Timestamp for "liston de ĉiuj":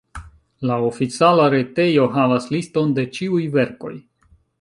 2.55-3.43